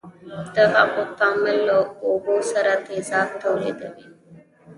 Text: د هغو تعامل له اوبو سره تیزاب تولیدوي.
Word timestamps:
د 0.53 0.55
هغو 0.73 1.03
تعامل 1.19 1.57
له 1.67 1.77
اوبو 2.07 2.35
سره 2.51 2.71
تیزاب 2.85 3.29
تولیدوي. 3.41 4.05